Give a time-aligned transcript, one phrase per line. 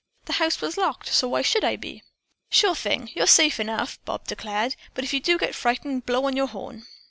[0.25, 2.01] "The house was locked, so why should I be?"
[2.49, 3.11] "Sure thing.
[3.13, 4.75] You're safe enough!" Bob declared.
[4.95, 6.87] "But if you do get frightened, blow on your horn."